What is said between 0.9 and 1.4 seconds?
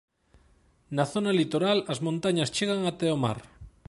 Na zona